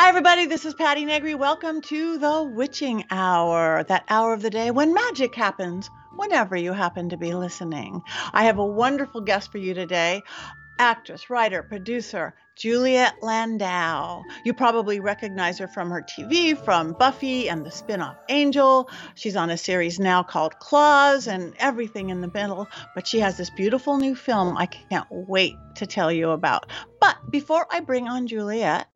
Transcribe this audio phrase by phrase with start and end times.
[0.00, 0.46] Hi, everybody.
[0.46, 1.34] This is Patti Negri.
[1.34, 6.72] Welcome to the Witching Hour, that hour of the day when magic happens, whenever you
[6.72, 8.00] happen to be listening.
[8.32, 10.22] I have a wonderful guest for you today
[10.78, 14.22] actress, writer, producer, Juliet Landau.
[14.42, 18.88] You probably recognize her from her TV, from Buffy and the spin off Angel.
[19.14, 22.66] She's on a series now called Claws and everything in the middle.
[22.94, 26.70] But she has this beautiful new film I can't wait to tell you about.
[26.98, 28.86] But before I bring on Juliet,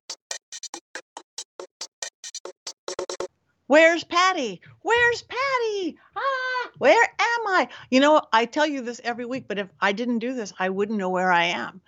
[3.66, 4.60] Where's Patti?
[4.82, 5.96] Where's Patti?
[6.14, 7.68] Ah, where am I?
[7.90, 10.68] You know, I tell you this every week, but if I didn't do this, I
[10.68, 11.80] wouldn't know where I am.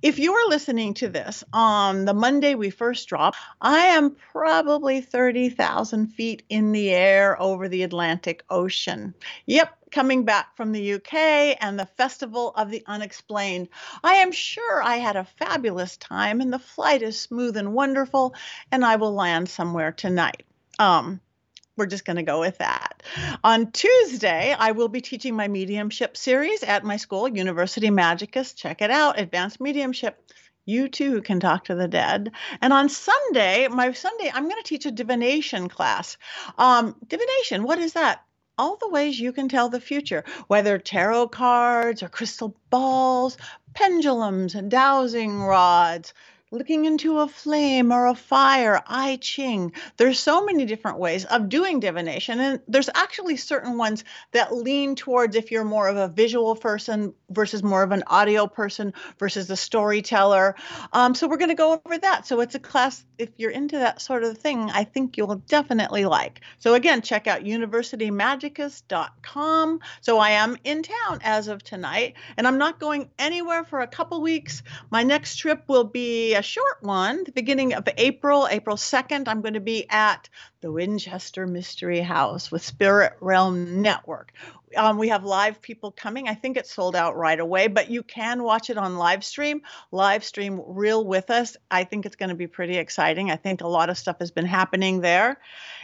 [0.00, 5.00] If you are listening to this on the Monday we first dropped, I am probably
[5.00, 9.12] 30,000 feet in the air over the Atlantic Ocean.
[9.46, 13.68] Yep, coming back from the UK and the Festival of the Unexplained.
[14.04, 18.36] I am sure I had a fabulous time and the flight is smooth and wonderful,
[18.70, 20.44] and I will land somewhere tonight.
[20.78, 21.20] Um,
[21.76, 23.02] we're just going to go with that.
[23.42, 28.54] On Tuesday, I will be teaching my mediumship series at my school, University Magicus.
[28.54, 30.20] Check it out, Advanced Mediumship.
[30.66, 32.30] You too can talk to the dead.
[32.62, 36.16] And on Sunday, my Sunday, I'm going to teach a divination class.
[36.56, 38.22] Um, divination, what is that?
[38.56, 43.36] All the ways you can tell the future, whether tarot cards or crystal balls,
[43.74, 46.14] pendulums and dowsing rods,
[46.54, 49.72] looking into a flame or a fire, I Ching.
[49.96, 52.38] There's so many different ways of doing divination.
[52.38, 57.14] And there's actually certain ones that lean towards if you're more of a visual person
[57.30, 60.54] versus more of an audio person versus a storyteller.
[60.92, 62.24] Um, so we're going to go over that.
[62.26, 66.04] So it's a class, if you're into that sort of thing, I think you'll definitely
[66.04, 66.42] like.
[66.58, 69.80] So again, check out universitymagicus.com.
[70.00, 73.88] So I am in town as of tonight, and I'm not going anywhere for a
[73.88, 74.62] couple weeks.
[74.90, 79.26] My next trip will be a short one, the beginning of April, April 2nd.
[79.26, 80.28] I'm going to be at
[80.60, 84.32] the Winchester Mystery House with Spirit Realm Network.
[84.76, 86.28] Um, we have live people coming.
[86.28, 89.62] I think it's sold out right away, but you can watch it on live stream.
[89.90, 91.56] Live stream real with us.
[91.70, 93.30] I think it's going to be pretty exciting.
[93.30, 95.40] I think a lot of stuff has been happening there.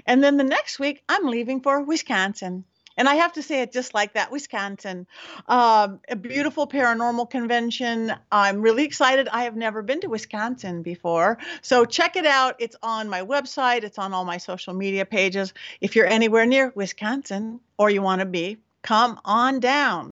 [0.06, 2.64] And then the next week, I'm leaving for Wisconsin.
[3.00, 5.06] And I have to say it just like that, Wisconsin.
[5.48, 8.12] Um, a beautiful paranormal convention.
[8.30, 9.26] I'm really excited.
[9.32, 11.38] I have never been to Wisconsin before.
[11.62, 12.56] So check it out.
[12.58, 15.54] It's on my website, it's on all my social media pages.
[15.80, 20.10] If you're anywhere near Wisconsin or you want to be, come on down.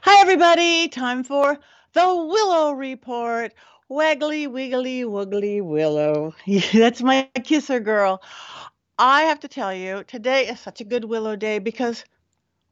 [0.00, 0.88] Hi, everybody.
[0.88, 1.60] Time for
[1.92, 3.54] the Willow Report.
[3.92, 6.34] Waggly, wiggly, woogly, willow.
[6.72, 8.22] That's my kisser girl.
[8.98, 12.02] I have to tell you, today is such a good Willow day because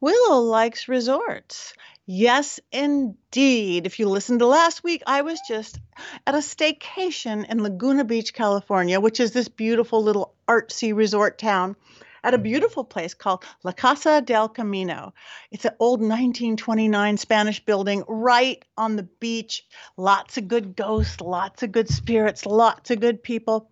[0.00, 1.74] Willow likes resorts.
[2.06, 3.84] Yes, indeed.
[3.84, 5.78] If you listened to last week, I was just
[6.26, 11.76] at a staycation in Laguna Beach, California, which is this beautiful little artsy resort town
[12.22, 15.14] at a beautiful place called La Casa del Camino.
[15.50, 19.66] It's an old 1929 Spanish building right on the beach.
[19.96, 23.70] Lots of good ghosts, lots of good spirits, lots of good people.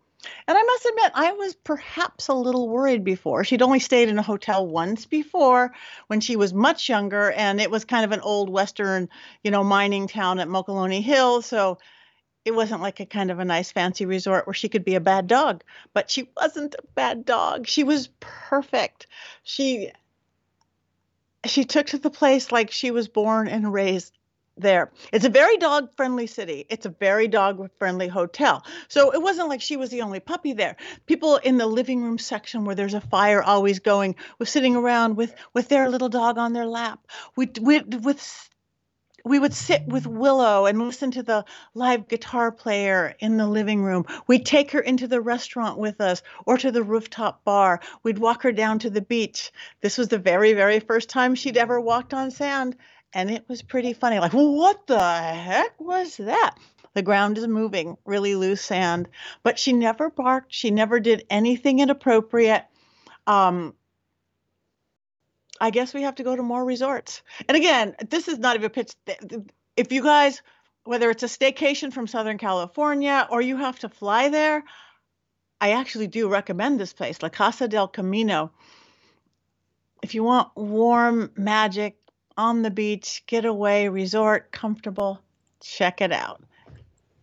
[0.49, 3.45] And I must admit, I was perhaps a little worried before.
[3.45, 5.73] She'd only stayed in a hotel once before
[6.09, 9.09] when she was much younger, and it was kind of an old Western,
[9.45, 11.43] you know, mining town at Mokelumne Hill.
[11.43, 11.79] So
[12.49, 15.01] it wasn't like a kind of a nice fancy resort where she could be a
[15.01, 17.67] bad dog, but she wasn't a bad dog.
[17.67, 19.07] She was perfect.
[19.43, 19.93] She
[21.45, 24.13] she took to the place like she was born and raised
[24.57, 24.91] there.
[25.13, 26.67] It's a very dog friendly city.
[26.71, 28.65] It's a very dog friendly hotel.
[28.89, 30.77] So it wasn't like she was the only puppy there.
[31.05, 35.17] People in the living room section where there's a fire always going were sitting around
[35.17, 37.07] with with their little dog on their lap.
[37.37, 38.49] We with with
[39.29, 41.45] we would sit with Willow and listen to the
[41.75, 44.07] live guitar player in the living room.
[44.27, 47.81] We'd take her into the restaurant with us or to the rooftop bar.
[48.03, 49.53] We'd walk her down to the beach.
[49.81, 52.77] This was the very, very first time she'd ever walked on sand.
[53.13, 54.19] And it was pretty funny.
[54.19, 56.57] Like, what the heck was that?
[56.95, 59.09] The ground is moving, really loose sand.
[59.43, 60.53] But she never barked.
[60.53, 62.65] She never did anything inappropriate.
[63.27, 63.75] Um,
[65.61, 67.23] I guess we have to go to more resorts.
[67.49, 68.93] And again, this is not even pitch.
[69.77, 70.43] If you guys,
[70.85, 74.65] whether it's a staycation from Southern California or you have to fly there,
[75.61, 78.53] I actually do recommend this place, La Casa del Camino.
[80.03, 81.97] If you want warm magic
[82.37, 85.21] on the beach, getaway, resort, comfortable,
[85.61, 86.43] check it out.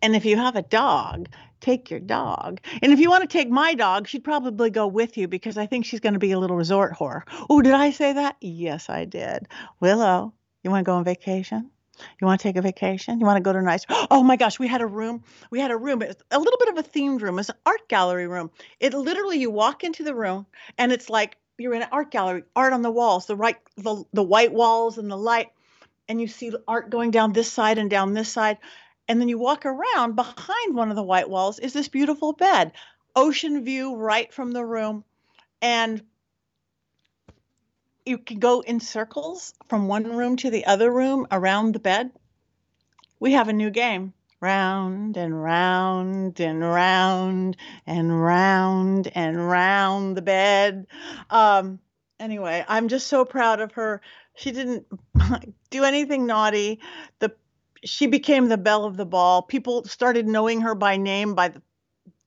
[0.02, 1.28] And if you have a dog,
[1.60, 2.60] take your dog.
[2.82, 5.66] And if you want to take my dog, she'd probably go with you because I
[5.66, 7.22] think she's going to be a little resort whore.
[7.48, 8.36] Oh, did I say that?
[8.40, 9.48] Yes, I did.
[9.80, 10.32] Willow,
[10.62, 11.70] you want to go on vacation?
[12.20, 13.18] You want to take a vacation?
[13.20, 13.84] You want to go to a nice?
[14.10, 15.22] Oh my gosh, we had a room.
[15.50, 16.02] We had a room.
[16.02, 17.38] It's a little bit of a themed room.
[17.38, 18.50] It's an art gallery room.
[18.80, 20.46] It literally you walk into the room
[20.78, 22.44] and it's like you're in an art gallery.
[22.54, 25.48] Art on the walls, the right, the the white walls and the light,
[26.08, 28.58] and you see art going down this side and down this side,
[29.08, 30.16] and then you walk around.
[30.16, 32.72] Behind one of the white walls is this beautiful bed,
[33.14, 35.04] ocean view right from the room,
[35.62, 36.02] and
[38.04, 42.10] you can go in circles from one room to the other room around the bed.
[43.18, 44.12] We have a new game.
[44.40, 47.56] Round and round and round
[47.86, 50.86] and round and round the bed.
[51.30, 51.80] Um,
[52.20, 54.02] anyway, I'm just so proud of her.
[54.34, 54.86] She didn't
[55.70, 56.80] do anything naughty.
[57.18, 57.34] The
[57.86, 59.42] she became the belle of the ball.
[59.42, 61.62] People started knowing her by name by the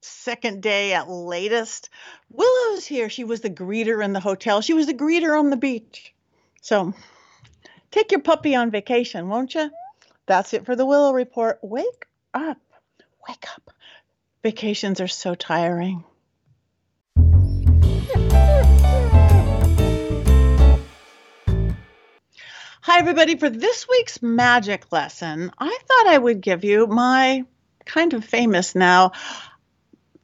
[0.00, 1.90] second day at latest.
[2.30, 3.08] Willow's here.
[3.08, 4.60] She was the greeter in the hotel.
[4.60, 6.14] She was the greeter on the beach.
[6.62, 6.94] So
[7.90, 9.70] take your puppy on vacation, won't you?
[10.26, 11.58] That's it for the Willow Report.
[11.62, 12.58] Wake up.
[13.28, 13.70] Wake up.
[14.42, 16.04] Vacations are so tiring.
[22.92, 23.36] Hi, everybody.
[23.36, 27.44] For this week's magic lesson, I thought I would give you my
[27.84, 29.12] kind of famous now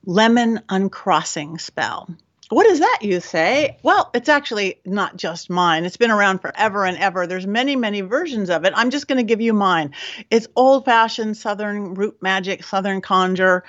[0.05, 2.11] lemon uncrossing spell.
[2.49, 3.79] What is that, you say?
[3.85, 5.85] Well, it's actually not just mine.
[5.85, 7.29] It's been around forever and ever.
[7.29, 8.73] There's many, many versions of it.
[8.75, 9.93] I'm just going to give you mine.
[10.29, 13.63] It's old-fashioned Southern root magic, Southern conjure.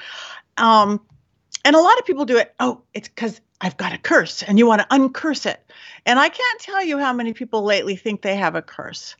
[0.57, 1.01] Um,
[1.63, 2.51] and a lot of people do it.
[2.59, 5.59] Oh, it's because I've got a curse and you want to uncurse it.
[6.05, 9.15] And I can't tell you how many people lately think they have a curse.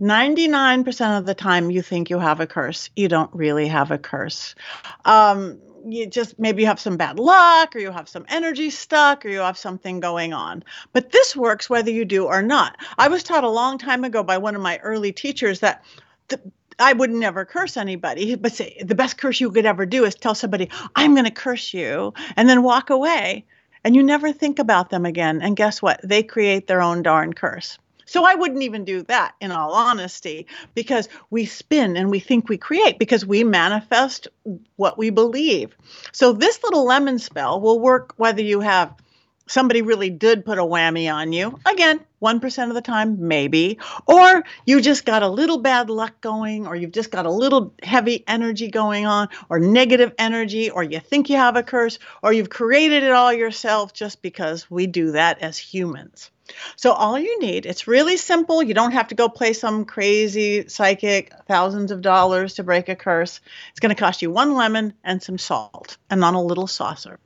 [0.00, 3.98] 99% of the time you think you have a curse, you don't really have a
[3.98, 4.54] curse.
[5.04, 9.24] Um, you just maybe you have some bad luck or you have some energy stuck
[9.24, 10.64] or you have something going on.
[10.92, 12.76] But this works whether you do or not.
[12.98, 15.84] I was taught a long time ago by one of my early teachers that
[16.28, 16.40] the,
[16.80, 20.14] I would never curse anybody, but say the best curse you could ever do is
[20.14, 23.44] tell somebody, I'm going to curse you, and then walk away.
[23.84, 25.40] And you never think about them again.
[25.40, 26.00] And guess what?
[26.02, 27.78] They create their own darn curse.
[28.04, 32.48] So I wouldn't even do that in all honesty because we spin and we think
[32.48, 34.26] we create because we manifest
[34.76, 35.76] what we believe.
[36.10, 38.92] So this little lemon spell will work whether you have
[39.46, 41.58] somebody really did put a whammy on you.
[41.64, 43.78] Again, 1% of the time, maybe.
[44.06, 47.74] Or you just got a little bad luck going, or you've just got a little
[47.82, 52.32] heavy energy going on, or negative energy, or you think you have a curse, or
[52.32, 56.30] you've created it all yourself just because we do that as humans.
[56.76, 58.62] So all you need, it's really simple.
[58.62, 62.96] You don't have to go play some crazy psychic thousands of dollars to break a
[62.96, 63.40] curse.
[63.70, 67.18] It's going to cost you one lemon and some salt and on a little saucer.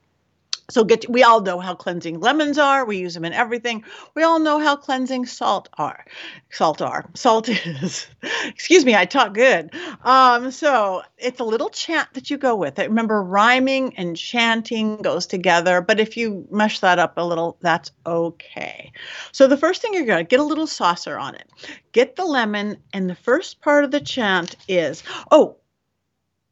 [0.71, 2.87] So get we all know how cleansing lemons are.
[2.87, 3.85] We use them in everything.
[4.15, 6.05] We all know how cleansing salt are.
[6.51, 7.11] Salt are.
[7.15, 8.07] Salt is.
[8.47, 9.75] Excuse me, I talk good.
[10.03, 12.89] Um, so it's a little chant that you go with it.
[12.89, 17.91] Remember, rhyming and chanting goes together, but if you mesh that up a little, that's
[18.07, 18.93] okay.
[19.33, 21.51] So the first thing you're gonna get a little saucer on it.
[21.93, 25.57] Get the lemon, and the first part of the chant is, oh,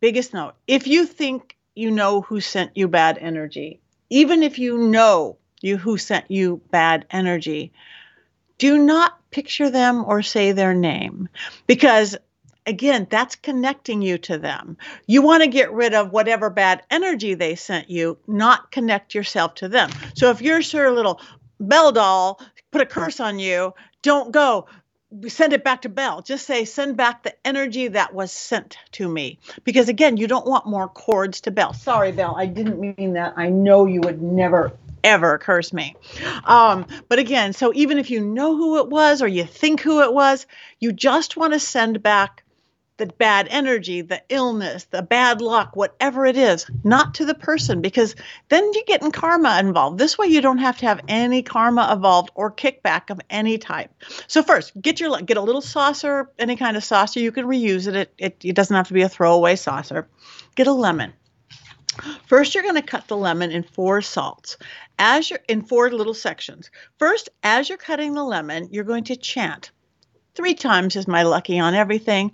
[0.00, 0.54] biggest note.
[0.66, 3.81] If you think you know who sent you bad energy,
[4.12, 7.72] even if you know you who sent you bad energy,
[8.58, 11.30] do not picture them or say their name
[11.66, 12.16] because
[12.66, 14.76] again, that's connecting you to them.
[15.06, 19.54] You want to get rid of whatever bad energy they sent you, not connect yourself
[19.56, 19.90] to them.
[20.14, 21.20] So if you're sure little
[21.58, 23.72] Bell doll put a curse on you,
[24.02, 24.66] don't go
[25.28, 26.22] send it back to Bell.
[26.22, 29.38] Just say, send back the energy that was sent to me.
[29.64, 31.72] Because again, you don't want more cords to Bell.
[31.72, 33.34] Sorry, Bell, I didn't mean that.
[33.36, 34.72] I know you would never,
[35.04, 35.96] ever curse me.
[36.44, 40.02] Um, but again, so even if you know who it was or you think who
[40.02, 40.46] it was,
[40.80, 42.41] you just want to send back
[43.02, 47.80] the bad energy, the illness, the bad luck, whatever it is, not to the person,
[47.80, 48.14] because
[48.48, 49.98] then you get in karma involved.
[49.98, 53.90] This way, you don't have to have any karma involved or kickback of any type.
[54.28, 57.18] So first, get your get a little saucer, any kind of saucer.
[57.18, 57.96] You can reuse it.
[57.96, 60.06] It, it, it doesn't have to be a throwaway saucer.
[60.54, 61.12] Get a lemon.
[62.28, 64.58] First, you're going to cut the lemon in four salts.
[64.96, 66.70] As you're in four little sections.
[67.00, 69.72] First, as you're cutting the lemon, you're going to chant.
[70.34, 72.32] Three times is my lucky on everything.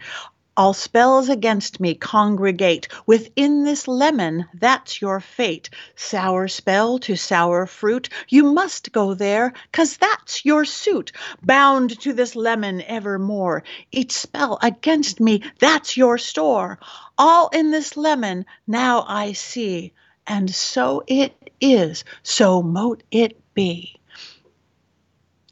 [0.59, 2.89] All spells against me congregate.
[3.07, 5.71] Within this lemon, that's your fate.
[5.95, 11.13] Sour spell to sour fruit, you must go there, 'cause that's your suit.
[11.45, 13.63] Bound to this lemon evermore.
[13.93, 16.81] Each spell against me, that's your store.
[17.17, 19.93] All in this lemon now I see.
[20.27, 24.01] And so it is, so mote it be.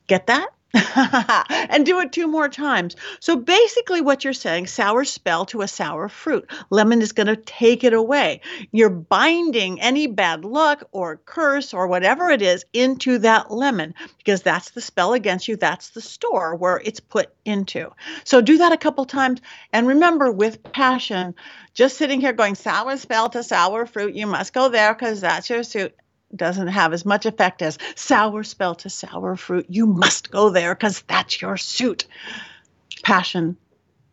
[0.08, 0.48] Get that?
[0.75, 2.96] and do it two more times.
[3.20, 6.50] So basically, what you're saying, sour spell to a sour fruit.
[6.70, 8.40] Lemon is going to take it away.
[8.73, 14.42] You're binding any bad luck or curse or whatever it is into that lemon because
[14.42, 15.56] that's the spell against you.
[15.56, 17.92] That's the store where it's put into.
[18.25, 19.40] So do that a couple times.
[19.73, 21.35] And remember, with passion,
[21.75, 25.49] just sitting here going sour spell to sour fruit, you must go there because that's
[25.49, 25.94] your suit
[26.35, 29.66] doesn't have as much effect as sour spell to sour fruit.
[29.68, 32.06] You must go there because that's your suit.
[33.02, 33.56] Passion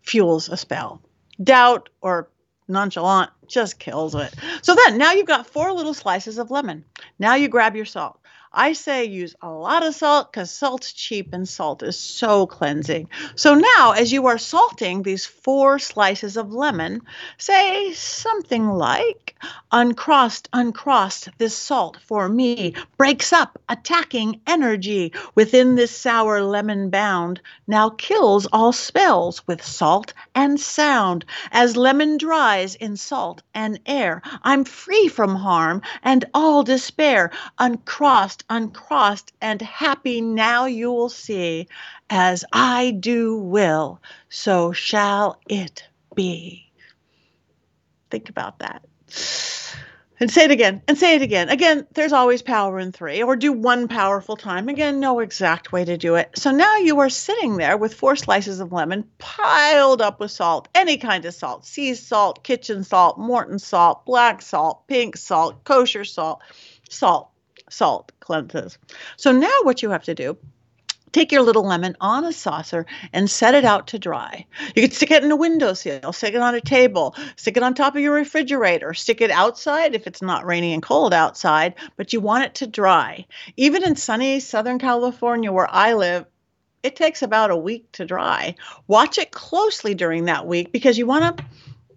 [0.01, 1.01] fuels a spell.
[1.41, 2.29] Doubt or
[2.67, 4.33] nonchalant just kills it.
[4.61, 6.85] So then now you've got four little slices of lemon.
[7.19, 8.19] Now you grab your salt.
[8.55, 13.09] I say use a lot of salt because salt's cheap and salt is so cleansing.
[13.35, 17.01] So now, as you are salting these four slices of lemon,
[17.39, 19.32] say something like,
[19.71, 27.41] Uncrossed, uncrossed, this salt for me breaks up, attacking energy within this sour lemon bound,
[27.67, 31.25] now kills all spells with salt and sound.
[31.51, 38.43] As lemon dries in salt and air, I'm free from harm and all despair, uncrossed
[38.49, 41.67] uncrossed, and happy now you'll see.
[42.09, 45.83] As I do will, so shall it
[46.15, 46.71] be.
[48.11, 48.83] Think about that.
[50.19, 51.49] And say it again, and say it again.
[51.49, 54.69] Again, there's always power in three, or do one powerful time.
[54.69, 56.29] Again, no exact way to do it.
[56.35, 60.69] So now you are sitting there with four slices of lemon piled up with salt,
[60.75, 66.05] any kind of salt sea salt, kitchen salt, Morton salt, black salt, pink salt, kosher
[66.05, 66.41] salt,
[66.89, 67.29] salt
[67.69, 68.77] salt cleanses.
[69.17, 70.37] So now what you have to do
[71.13, 74.45] take your little lemon on a saucer and set it out to dry.
[74.75, 77.73] You could stick it in a windowsill, stick it on a table, stick it on
[77.73, 82.11] top of your refrigerator, stick it outside if it's not rainy and cold outside, but
[82.11, 83.25] you want it to dry.
[83.55, 86.25] Even in sunny Southern California where I live,
[86.81, 88.55] it takes about a week to dry.
[88.87, 91.45] Watch it closely during that week because you want to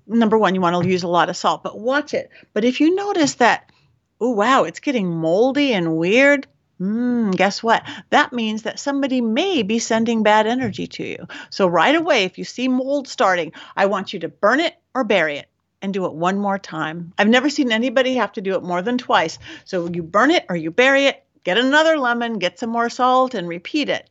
[0.06, 2.30] number 1 you want to use a lot of salt, but watch it.
[2.52, 3.72] But if you notice that
[4.20, 6.46] oh, wow, it's getting moldy and weird.
[6.80, 7.82] Mm, guess what?
[8.10, 11.26] That means that somebody may be sending bad energy to you.
[11.48, 15.04] So, right away, if you see mold starting, I want you to burn it or
[15.04, 15.48] bury it
[15.80, 17.12] and do it one more time.
[17.16, 19.38] I've never seen anybody have to do it more than twice.
[19.64, 23.34] So, you burn it or you bury it, get another lemon, get some more salt,
[23.34, 24.10] and repeat it.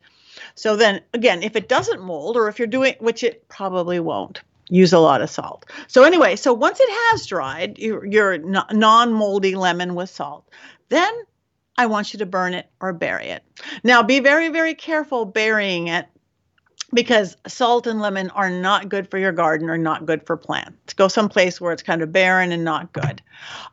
[0.56, 4.42] So, then again, if it doesn't mold or if you're doing, which it probably won't,
[4.68, 5.66] use a lot of salt.
[5.86, 10.48] So anyway, so once it has dried, your, your non-moldy lemon with salt,
[10.88, 11.12] then
[11.78, 13.42] I want you to burn it or bury it.
[13.84, 16.06] Now be very, very careful burying it
[16.92, 20.94] because salt and lemon are not good for your garden or not good for plants.
[20.94, 23.22] Go someplace where it's kind of barren and not good.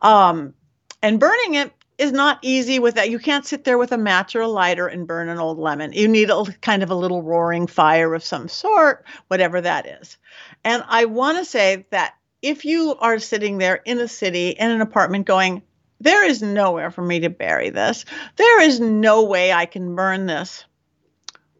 [0.02, 0.54] Um,
[1.02, 3.10] and burning it is not easy with that.
[3.10, 5.92] You can't sit there with a match or a lighter and burn an old lemon.
[5.92, 10.16] You need a kind of a little roaring fire of some sort, whatever that is.
[10.64, 14.70] And I want to say that if you are sitting there in a city in
[14.70, 15.62] an apartment going,
[16.04, 18.04] there is nowhere for me to bury this.
[18.36, 20.64] There is no way I can burn this.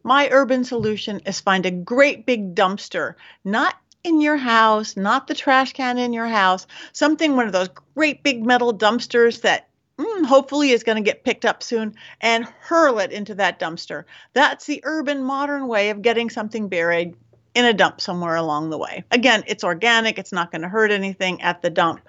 [0.03, 5.33] My urban solution is find a great big dumpster, not in your house, not the
[5.33, 10.25] trash can in your house, something, one of those great big metal dumpsters that mm,
[10.25, 14.03] hopefully is going to get picked up soon and hurl it into that dumpster.
[14.33, 17.15] That's the urban modern way of getting something buried
[17.55, 19.05] in a dump somewhere along the way.
[19.09, 22.07] Again, it's organic, it's not going to hurt anything at the dump.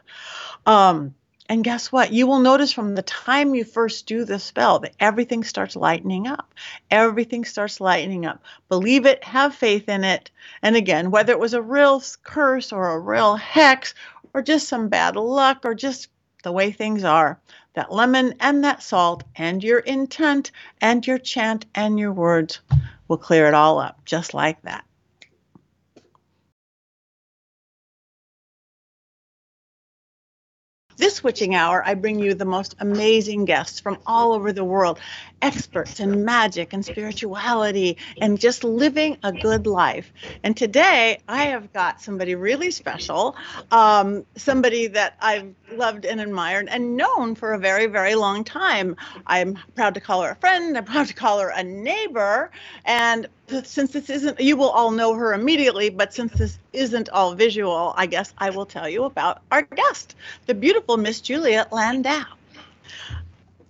[0.67, 1.15] Um,
[1.49, 2.13] and guess what?
[2.13, 6.27] You will notice from the time you first do the spell that everything starts lightening
[6.27, 6.55] up.
[6.91, 8.43] Everything starts lightening up.
[8.69, 10.31] Believe it, have faith in it.
[10.63, 13.95] And again, whether it was a real curse or a real hex
[14.33, 16.09] or just some bad luck or just
[16.43, 17.39] the way things are,
[17.75, 20.51] that lemon and that salt and your intent
[20.81, 22.61] and your chant and your words
[23.09, 24.86] will clear it all up just like that.
[30.97, 34.99] This witching hour, I bring you the most amazing guests from all over the world,
[35.43, 40.11] experts in magic and spirituality and just living a good life.
[40.43, 43.37] And today I have got somebody really special,
[43.71, 48.97] um, somebody that I've loved and admired and known for a very, very long time.
[49.27, 52.51] I'm proud to call her a friend, I'm proud to call her a neighbor.
[52.87, 53.27] And
[53.65, 57.95] since this isn't, you will all know her immediately, but since this isn't all visual,
[57.97, 62.25] I guess I will tell you about our guest, the beautiful Miss Juliet Landau.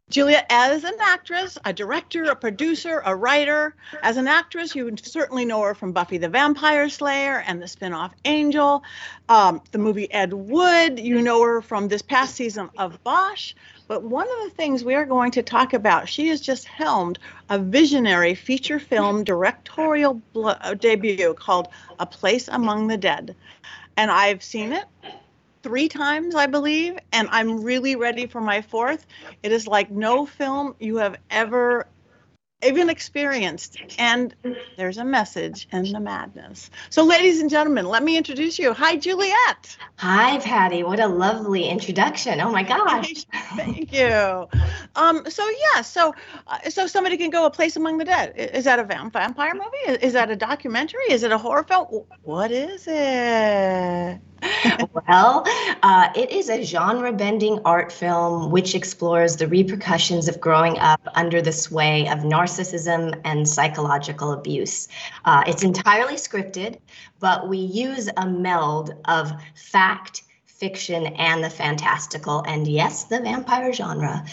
[0.08, 5.04] Juliet, as an actress, a director, a producer, a writer, as an actress, you would
[5.04, 8.84] certainly know her from Buffy the Vampire Slayer and the spin off Angel,
[9.28, 11.00] um, the movie Ed Wood.
[11.00, 13.54] You know her from this past season of Bosch.
[13.88, 17.18] But one of the things we are going to talk about, she has just helmed
[17.48, 21.68] a visionary feature film directorial uh, debut called
[22.00, 23.36] A Place Among the Dead.
[23.96, 24.84] And I've seen it
[25.62, 29.06] three times, I believe, and I'm really ready for my fourth.
[29.42, 31.86] It is like no film you have ever
[32.64, 33.78] even experienced.
[33.98, 34.34] And
[34.76, 36.70] there's a message in the madness.
[36.90, 38.72] So, ladies and gentlemen, let me introduce you.
[38.72, 39.76] Hi, Juliet.
[39.96, 40.82] Hi, Patti.
[40.82, 42.40] What a lovely introduction.
[42.40, 43.24] Oh my gosh.
[43.56, 44.48] Thank you.
[44.94, 46.14] Um, so yeah, so
[46.46, 48.34] uh, so somebody can go a place among the dead.
[48.36, 50.00] Is that a vampire movie?
[50.02, 51.04] Is that a documentary?
[51.10, 52.04] Is it a horror film?
[52.22, 54.20] What is it?
[55.08, 55.44] well,
[55.82, 61.00] uh, it is a genre bending art film which explores the repercussions of growing up
[61.14, 64.88] under the sway of narcissism and psychological abuse.
[65.24, 66.78] Uh, it's entirely scripted,
[67.20, 73.72] but we use a meld of fact, fiction, and the fantastical, and yes, the vampire
[73.72, 74.24] genre.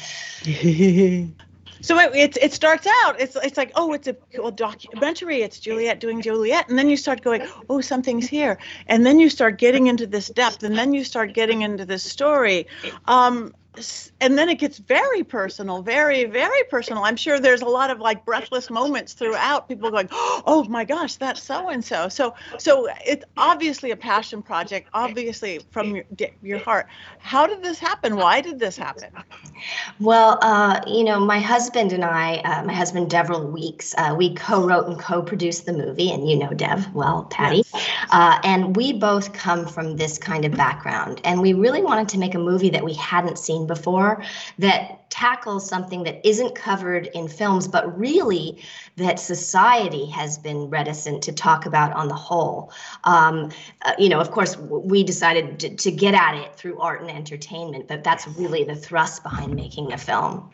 [1.83, 5.59] So it, it, it starts out it's it's like oh it's a well, documentary it's
[5.59, 8.57] Juliet doing Juliet and then you start going oh something's here.
[8.87, 12.03] And then you start getting into this depth and then you start getting into this
[12.03, 12.67] story.
[13.05, 13.53] Um,
[14.21, 17.03] and then it gets very personal, very, very personal.
[17.03, 19.67] I'm sure there's a lot of like breathless moments throughout.
[19.67, 24.43] People going, "Oh my gosh, that's so and so." So, so it's obviously a passion
[24.43, 26.05] project, obviously from your,
[26.43, 26.87] your heart.
[27.19, 28.15] How did this happen?
[28.15, 29.11] Why did this happen?
[29.99, 34.35] Well, uh, you know, my husband and I, uh, my husband Deverill Weeks, uh, we
[34.35, 37.89] co-wrote and co-produced the movie, and you know Dev well, Patti, yes.
[38.11, 42.19] Uh, and we both come from this kind of background, and we really wanted to
[42.19, 44.23] make a movie that we hadn't seen before
[44.59, 48.63] that tackles something that isn't covered in films, but really
[48.95, 52.71] that society has been reticent to talk about on the whole.
[53.03, 53.51] Um,
[53.83, 57.11] uh, you know, of course, we decided to, to get at it through art and
[57.11, 60.51] entertainment, but that's really the thrust behind making a film.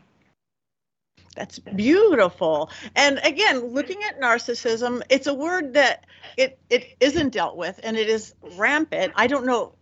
[1.36, 2.70] That's beautiful.
[2.98, 7.96] And again, looking at narcissism, it's a word that it it isn't dealt with and
[7.96, 9.14] it is rampant.
[9.16, 9.74] I don't know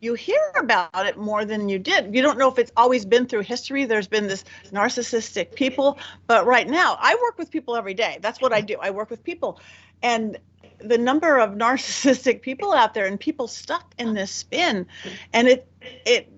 [0.00, 2.14] you hear about it more than you did.
[2.14, 3.84] You don't know if it's always been through history.
[3.84, 8.18] There's been this narcissistic people, but right now I work with people every day.
[8.20, 8.76] That's what I do.
[8.80, 9.60] I work with people.
[10.02, 10.38] And
[10.82, 14.86] the number of narcissistic people out there and people stuck in this spin
[15.32, 15.68] and it
[16.06, 16.32] it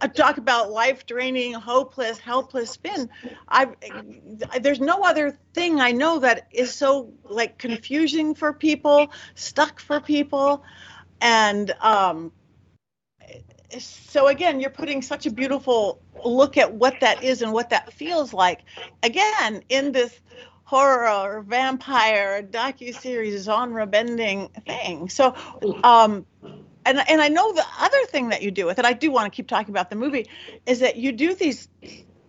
[0.00, 3.08] uh, talk about life draining hopeless helpless spin
[3.48, 3.66] i
[4.60, 10.00] there's no other thing i know that is so like confusing for people stuck for
[10.00, 10.62] people
[11.20, 12.32] and um,
[13.78, 17.92] so again you're putting such a beautiful look at what that is and what that
[17.92, 18.60] feels like.
[19.02, 20.18] Again in this
[20.64, 25.08] horror vampire docu-series genre bending thing.
[25.08, 25.34] So
[25.84, 26.26] um
[26.84, 29.30] and and I know the other thing that you do with it I do want
[29.30, 30.26] to keep talking about the movie
[30.66, 31.68] is that you do these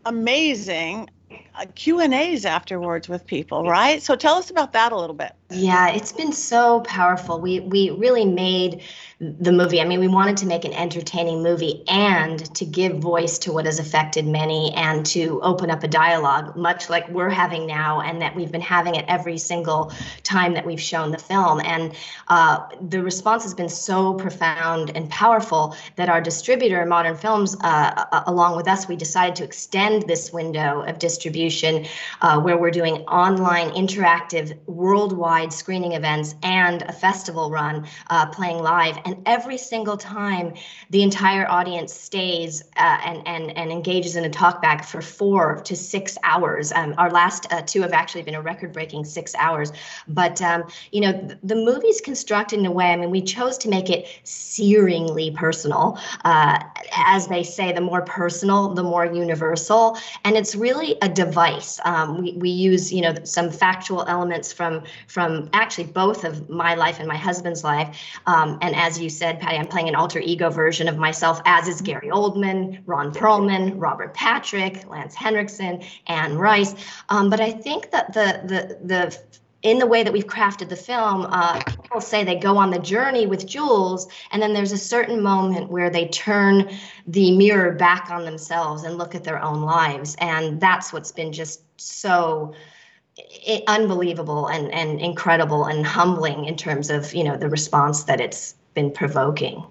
[0.06, 1.10] amazing
[1.56, 4.02] Uh, Q and A's afterwards with people, right?
[4.02, 5.34] So tell us about that a little bit.
[5.52, 7.39] Yeah, it's been so powerful.
[7.42, 8.82] We we really made
[9.19, 9.82] the movie.
[9.82, 13.65] I mean, we wanted to make an entertaining movie and to give voice to what
[13.65, 18.21] has affected many and to open up a dialogue, much like we're having now, and
[18.21, 19.91] that we've been having it every single
[20.23, 21.60] time that we've shown the film.
[21.65, 21.93] And
[22.29, 28.23] uh, the response has been so profound and powerful that our distributor, Modern Films, uh,
[28.25, 31.86] along with us, we decided to extend this window of distribution
[32.21, 38.60] uh, where we're doing online interactive worldwide screening events and a festival run uh, playing
[38.60, 40.54] live and every single time
[40.91, 45.76] the entire audience stays uh, and, and, and engages in a talkback for four to
[45.76, 46.72] six hours.
[46.72, 49.72] Um, our last uh, two have actually been a record breaking six hours.
[50.08, 53.58] But, um, you know, th- the movie's constructed in a way, I mean, we chose
[53.60, 55.98] to make it searingly personal.
[56.24, 56.60] Uh,
[56.93, 59.98] as they say, the more personal, the more universal.
[60.24, 61.80] And it's really a device.
[61.84, 66.76] Um, we, we use, you know, some factual elements from, from actually both of my
[66.76, 67.98] life and my husband's life.
[68.28, 71.67] Um, and as you said, Patti, I'm playing an alter ego version of myself, as
[71.67, 76.75] is Gary Oldman, Ron Perlman, Robert Patrick, Lance Henriksen, Anne Rice.
[77.09, 79.21] Um, but I think that the the the
[79.62, 82.79] in the way that we've crafted the film, uh, people say they go on the
[82.79, 86.69] journey with Jules, and then there's a certain moment where they turn
[87.07, 91.33] the mirror back on themselves and look at their own lives, and that's what's been
[91.33, 92.53] just so
[93.67, 98.55] unbelievable and, and incredible and humbling in terms of you know the response that it's
[98.73, 99.63] been provoking.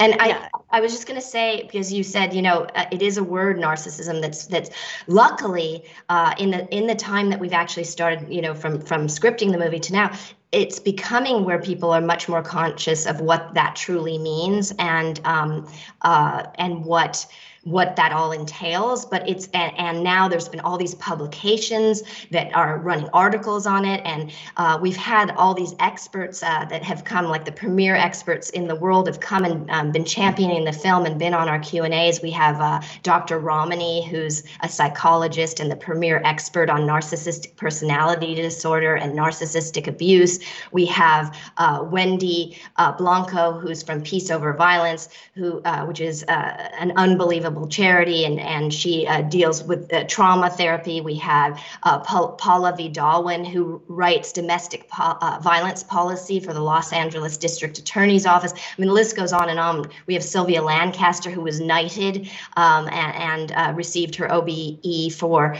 [0.00, 0.48] And yeah.
[0.52, 3.16] I, I was just going to say because you said you know uh, it is
[3.16, 4.70] a word narcissism that's that's
[5.06, 9.06] luckily uh, in the in the time that we've actually started you know from from
[9.06, 10.12] scripting the movie to now
[10.50, 15.68] it's becoming where people are much more conscious of what that truly means and um,
[16.02, 17.26] uh, and what
[17.64, 22.54] what that all entails but it's and, and, now there's been all these publications that
[22.54, 27.04] are running articles on it and uh, we've had all these experts uh, that have
[27.04, 30.72] come like the premier experts in the world have come and um, been championing the
[30.72, 32.20] film and been on our q and a's.
[32.20, 38.34] We have uh, dr ramani who's a psychologist and the premier expert on narcissistic personality
[38.34, 40.38] disorder and narcissistic abuse.
[40.72, 46.24] We have uh, wendy uh, blanco who's from peace over violence who uh, which is
[46.24, 51.00] an unbelievable charity, and and she uh, deals with uh, trauma therapy.
[51.00, 56.92] We have uh, Paula Vidalwin, who writes domestic po- uh, violence policy for the Los
[56.92, 58.52] Angeles District Attorney's Office.
[58.52, 59.86] I mean, the list goes on and on.
[60.06, 65.56] We have Sylvia Lancaster, who was knighted um, and, and uh, received her OBE for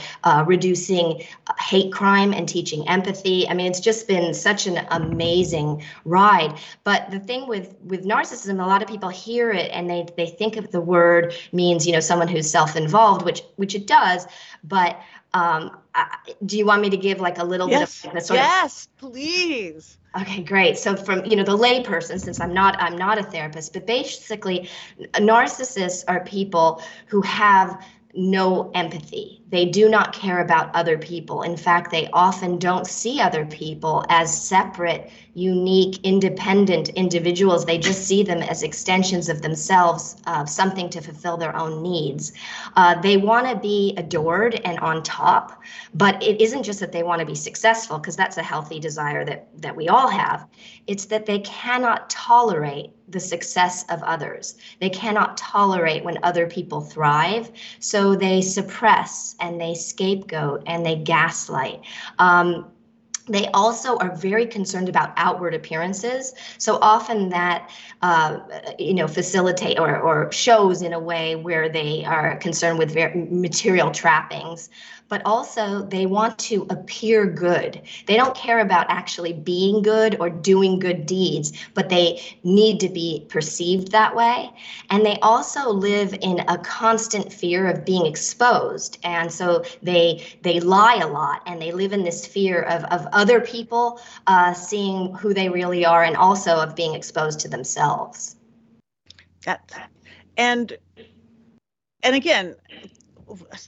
[0.47, 1.23] reducing
[1.61, 3.49] hate crime and teaching empathy.
[3.49, 6.59] I mean, it's just been such an amazing ride.
[6.85, 10.27] But the thing with with narcissism, a lot of people hear it and they they
[10.27, 14.27] think of the word means you know someone who's self-involved which which it does
[14.62, 15.01] but
[15.33, 16.16] um, I,
[16.47, 18.03] do you want me to give like a little yes.
[18.03, 22.40] bit of sort yes of, please okay great so from you know the layperson since
[22.40, 24.68] i'm not i'm not a therapist but basically
[25.14, 27.83] narcissists are people who have
[28.14, 29.42] no empathy.
[29.51, 31.43] They do not care about other people.
[31.43, 37.65] In fact, they often don't see other people as separate unique, independent individuals.
[37.65, 42.33] They just see them as extensions of themselves, uh, something to fulfill their own needs.
[42.77, 45.61] Uh, they want to be adored and on top,
[45.93, 49.25] but it isn't just that they want to be successful, because that's a healthy desire
[49.25, 50.47] that, that we all have.
[50.87, 54.57] It's that they cannot tolerate the success of others.
[54.81, 60.97] They cannot tolerate when other people thrive, so they suppress and they scapegoat and they
[60.97, 61.81] gaslight.
[62.18, 62.74] Um,
[63.27, 66.35] they also are very concerned about outward appearances.
[66.59, 67.71] So often that,
[68.03, 68.41] uh,
[68.79, 72.95] you know, facilitate or, or shows in a way where they are concerned with
[73.31, 74.69] material trappings
[75.09, 77.81] but also they want to appear good.
[78.07, 82.89] They don't care about actually being good or doing good deeds, but they need to
[82.89, 84.51] be perceived that way.
[84.91, 88.99] And they also live in a constant fear of being exposed.
[89.05, 93.07] And so they they lie a lot and they live in this fear of, of
[93.14, 98.37] other people uh, seeing who they really are and also of being exposed to themselves.
[100.37, 100.77] And
[102.03, 102.55] and again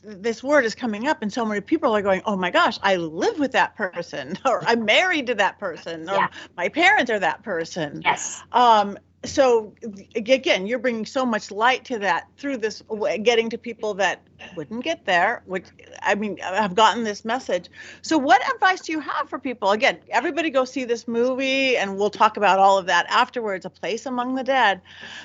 [0.05, 2.97] this word is coming up and so many people are going oh my gosh i
[2.97, 6.29] live with that person or i'm married to that person or yeah.
[6.57, 9.73] my parents are that person yes um so
[10.15, 12.83] again you're bringing so much light to that through this
[13.23, 14.23] getting to people that
[14.57, 15.65] wouldn't get there which
[16.03, 17.71] i mean i've gotten this message.
[18.03, 19.71] So what advice do you have for people?
[19.71, 23.71] Again everybody go see this movie and we'll talk about all of that afterwards a
[23.71, 24.81] place among the dead.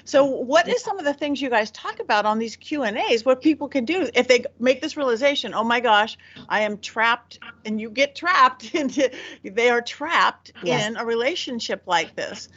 [0.05, 2.97] So what is some of the things you guys talk about on these q and
[2.97, 6.17] a's what people can do if they make this realization oh my gosh
[6.49, 9.11] i am trapped and you get trapped into
[9.43, 10.87] they are trapped yes.
[10.87, 12.49] in a relationship like this?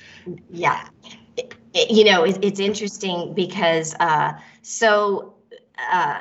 [0.50, 0.88] Yeah
[1.74, 5.34] you know, it, it's interesting because uh, so
[5.90, 6.20] uh,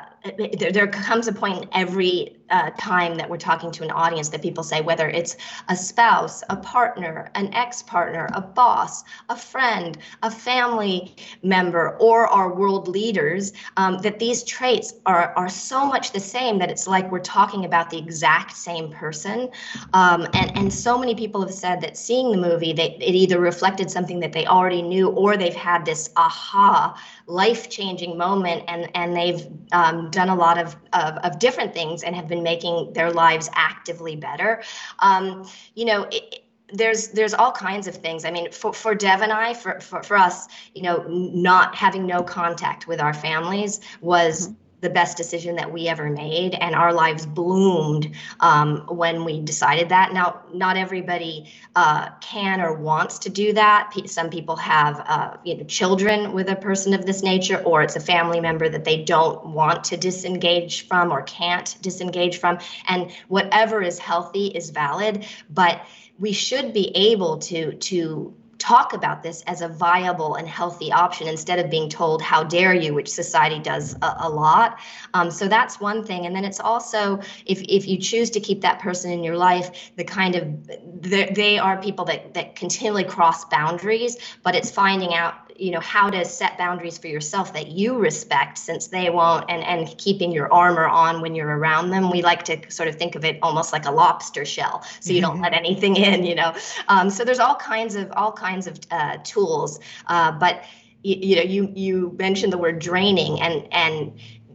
[0.58, 4.28] there, there comes a point in every uh, time that we're talking to an audience
[4.28, 5.36] that people say, whether it's
[5.68, 12.28] a spouse, a partner, an ex partner, a boss, a friend, a family member, or
[12.28, 16.86] our world leaders, um, that these traits are, are so much the same that it's
[16.86, 19.50] like we're talking about the exact same person.
[19.92, 23.40] Um, and, and so many people have said that seeing the movie, they, it either
[23.40, 28.90] reflected something that they already knew or they've had this aha, life changing moment and,
[28.94, 32.92] and they've um, done a lot of, of, of different things and have been making
[32.92, 34.62] their lives actively better.
[34.98, 38.24] Um, you know, it, there's there's all kinds of things.
[38.24, 42.06] I mean, for, for Dev and I, for, for, for us, you know, not having
[42.06, 46.74] no contact with our families was mm-hmm the best decision that we ever made and
[46.74, 50.12] our lives bloomed um, when we decided that.
[50.12, 53.92] Now not everybody uh, can or wants to do that.
[54.06, 57.96] Some people have uh, you know children with a person of this nature or it's
[57.96, 63.10] a family member that they don't want to disengage from or can't disengage from and
[63.28, 65.80] whatever is healthy is valid but
[66.18, 71.28] we should be able to to talk about this as a viable and healthy option
[71.28, 74.78] instead of being told how dare you which society does a, a lot.
[75.12, 76.24] Um, so that's one thing.
[76.24, 79.92] And then it's also if, if you choose to keep that person in your life
[79.96, 80.66] the kind of
[81.02, 86.10] they are people that, that continually cross boundaries but it's finding out you know how
[86.10, 90.52] to set boundaries for yourself that you respect since they won't and and keeping your
[90.52, 92.10] armor on when you're around them.
[92.10, 95.20] We like to sort of think of it almost like a lobster shell so you
[95.20, 96.54] don't let anything in you know?
[96.88, 100.64] Um, so there's all kinds of all kinds of uh, tools uh, but
[101.02, 104.12] you, you know you you mentioned the word draining and and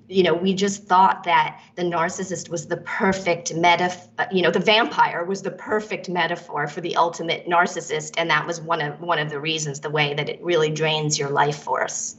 [0.09, 4.59] you know, we just thought that the narcissist was the perfect metaphor, you know, the
[4.59, 8.15] vampire was the perfect metaphor for the ultimate narcissist.
[8.17, 11.19] And that was one of one of the reasons, the way that it really drains
[11.19, 12.15] your life force.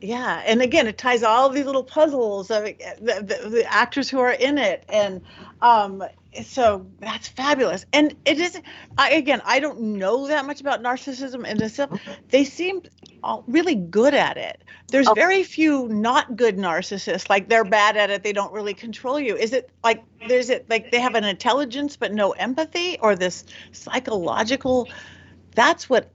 [0.00, 4.18] Yeah, and again, it ties all these little puzzles of the, the, the actors who
[4.18, 5.22] are in it, and
[5.62, 6.02] um,
[6.44, 7.86] so that's fabulous.
[7.92, 8.60] And it is,
[8.96, 12.00] I, again, I don't know that much about narcissism and stuff.
[12.30, 12.82] They seem
[13.46, 14.62] really good at it.
[14.88, 15.14] There's oh.
[15.14, 17.28] very few not good narcissists.
[17.28, 18.22] Like they're bad at it.
[18.22, 19.36] They don't really control you.
[19.36, 23.44] Is it like there's it like they have an intelligence but no empathy, or this
[23.72, 24.88] psychological?
[25.54, 26.10] That's what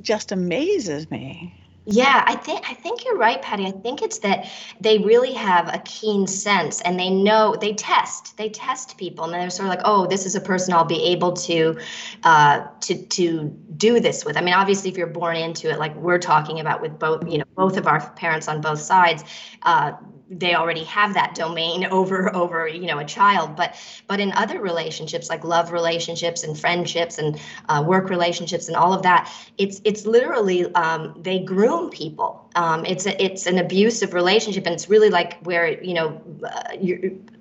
[0.00, 1.54] just amazes me.
[1.88, 3.64] Yeah, I think I think you're right, Patti.
[3.64, 8.36] I think it's that they really have a keen sense and they know they test.
[8.36, 11.00] They test people and they're sort of like, oh, this is a person I'll be
[11.12, 11.78] able to
[12.24, 14.36] uh, to to do this with.
[14.36, 17.38] I mean, obviously, if you're born into it, like we're talking about with both, you
[17.38, 19.22] know, both of our parents on both sides,
[19.62, 19.92] uh,
[20.28, 23.56] they already have that domain over over you know a child.
[23.56, 28.76] But but in other relationships like love relationships and friendships and uh, work relationships and
[28.76, 32.48] all of that it's it's literally um, they groom people.
[32.54, 36.76] Um, it's a, it's an abusive relationship and it's really like where you know uh,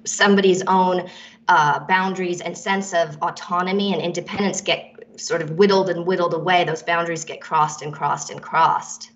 [0.05, 1.09] somebody's own
[1.47, 6.63] uh, boundaries and sense of autonomy and independence get sort of whittled and whittled away.
[6.63, 9.11] Those boundaries get crossed and crossed and crossed.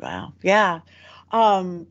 [0.00, 0.32] Wow.
[0.42, 0.80] Yeah.
[1.32, 1.86] Um,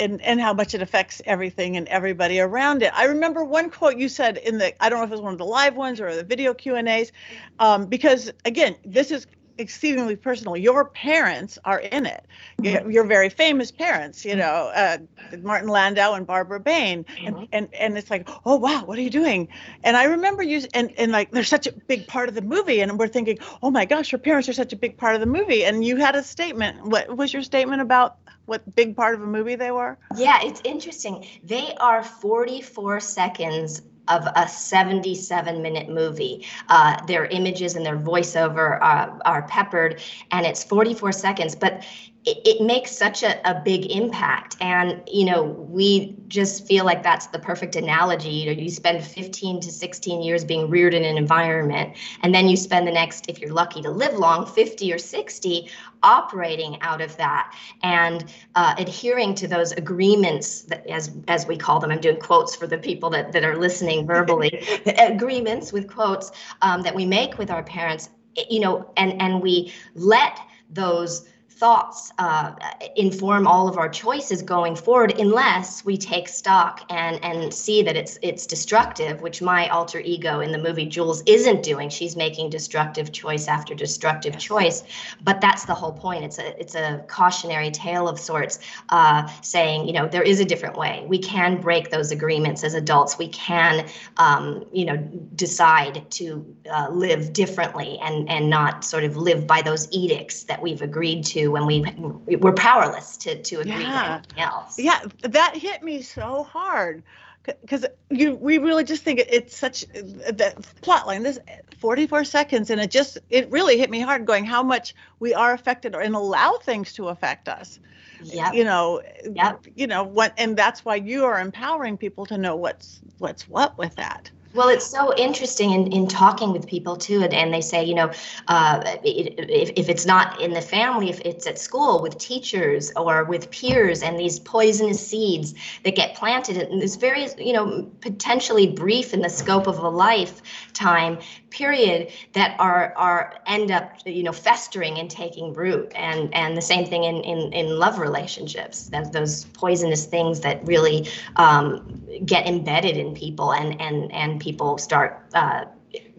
[0.00, 2.92] and and how much it affects everything and everybody around it.
[2.94, 5.32] I remember one quote you said in the I don't know if it was one
[5.32, 7.12] of the live ones or the video Q and A's,
[7.58, 9.26] um, because again, this is
[9.56, 10.56] exceedingly personal.
[10.56, 12.26] Your parents are in it.
[12.60, 12.90] Mm-hmm.
[12.90, 14.98] Your very famous parents, you know, uh,
[15.42, 17.44] Martin Landau and Barbara Bain, and, mm-hmm.
[17.52, 19.46] and and it's like, oh wow, what are you doing?
[19.84, 22.80] And I remember you and and like they're such a big part of the movie,
[22.80, 25.26] and we're thinking, oh my gosh, your parents are such a big part of the
[25.28, 25.64] movie.
[25.64, 26.84] And you had a statement.
[26.84, 28.16] What was your statement about?
[28.46, 29.98] What big part of a movie they were?
[30.16, 31.26] Yeah, it's interesting.
[31.42, 36.46] They are 44 seconds of a 77 minute movie.
[36.68, 41.54] Uh, their images and their voiceover are, are peppered, and it's 44 seconds.
[41.54, 41.84] But
[42.24, 44.56] it, it makes such a, a big impact.
[44.60, 48.30] And you know we just feel like that's the perfect analogy.
[48.30, 52.48] You know you spend 15 to 16 years being reared in an environment and then
[52.48, 55.70] you spend the next if you're lucky to live long 50 or 60
[56.02, 57.54] operating out of that.
[57.82, 62.54] And uh, adhering to those agreements that, as as we call them i'm doing quotes
[62.54, 64.50] for the people that, that are listening verbally
[64.98, 66.30] agreements with quotes
[66.62, 68.10] um, that we make with our parents
[68.50, 70.38] you know and and we let
[70.70, 72.52] those thoughts uh,
[72.96, 77.96] inform all of our choices going forward unless we take stock and and see that
[77.96, 81.88] it's it's destructive which my alter ego in the movie Jules isn't doing.
[81.88, 84.82] She's making destructive choice after destructive choice.
[85.22, 86.24] But that's the whole point.
[86.24, 90.44] It's a it's a cautionary tale of sorts uh, saying you know there is a
[90.44, 91.04] different way.
[91.06, 93.16] We can break those agreements as adults.
[93.16, 93.86] We can
[94.16, 94.96] um, you know
[95.36, 100.60] decide to uh, live differently and and not sort of live by those edicts that
[100.60, 104.16] we've agreed to when we we're powerless to to agree yeah.
[104.16, 104.78] with anything else.
[104.78, 107.04] Yeah, that hit me so hard
[107.44, 111.38] because you we really just think it's such the plot line this
[111.78, 115.52] 44 seconds and it just it really hit me hard going how much we are
[115.52, 117.78] affected and allow things to affect us
[118.22, 119.02] yeah you know
[119.34, 119.66] yep.
[119.74, 123.76] you know what and that's why you are empowering people to know what's what's what
[123.76, 127.60] with that well, it's so interesting in, in talking with people too, and, and they
[127.60, 128.10] say, you know,
[128.48, 133.24] uh, if, if it's not in the family, if it's at school with teachers or
[133.24, 138.68] with peers, and these poisonous seeds that get planted, and this very, you know, potentially
[138.68, 141.18] brief in the scope of a lifetime
[141.54, 146.62] period that are are end up, you know, festering and taking root, and and the
[146.62, 152.46] same thing in in, in love relationships, that those poisonous things that really um, get
[152.46, 155.64] embedded in people and and and people start uh,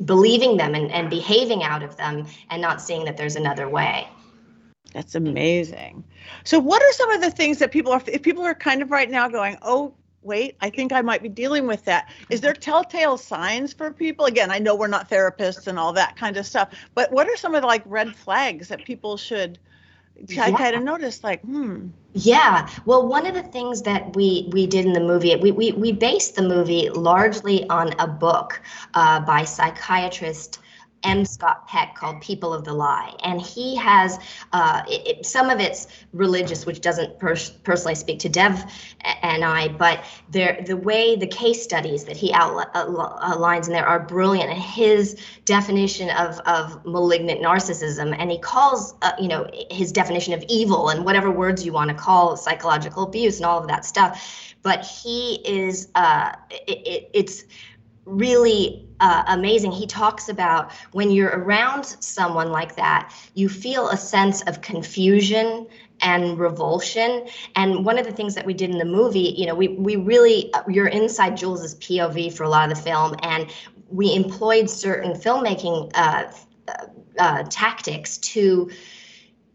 [0.06, 4.08] believing them and, and behaving out of them and not seeing that there's another way.
[4.94, 6.04] That's amazing.
[6.46, 8.92] So, what are some of the things that people are, if people are kind of
[8.92, 9.94] right now going, oh,
[10.26, 12.10] wait, I think I might be dealing with that.
[12.30, 14.26] Is there telltale signs for people?
[14.26, 17.38] Again, I know we're not therapists and all that kind of stuff, but what are
[17.38, 19.60] some of the like red flags that people should
[20.28, 20.52] yeah.
[20.52, 21.24] kind of notice?
[21.24, 22.70] Like, hmm, yeah.
[22.86, 25.92] Well, one of the things that we we did in the movie, we we, we
[25.92, 28.62] based the movie largely on a book
[28.94, 30.60] uh, by psychiatrist
[31.06, 31.24] M.
[31.24, 33.14] Scott Peck called People of the Lie.
[33.24, 34.20] And he has
[34.52, 38.64] uh, it, it, some of it's religious, which doesn't pers- personally speak to Dev
[39.22, 44.00] and I, but there, the way the case studies that he outlines in there are
[44.00, 44.50] brilliant.
[44.50, 50.34] And his definition of, of malignant narcissism, and he calls, uh, you know, his definition
[50.34, 53.86] of evil and whatever words you want to call psychological abuse and all of that
[53.86, 54.56] stuff.
[54.64, 57.44] But he is, uh, it, it's,
[58.06, 59.72] really uh, amazing.
[59.72, 65.68] He talks about when you're around someone like that, you feel a sense of confusion
[66.02, 67.28] and revulsion.
[67.56, 69.96] And one of the things that we did in the movie, you know, we we
[69.96, 73.52] really uh, you're inside Jules's POV for a lot of the film, and
[73.90, 76.32] we employed certain filmmaking uh,
[77.18, 78.70] uh, tactics to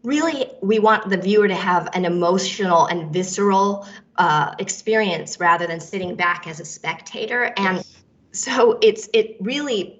[0.03, 3.87] really we want the viewer to have an emotional and visceral
[4.17, 7.83] uh, experience rather than sitting back as a spectator and
[8.31, 9.97] so it's it really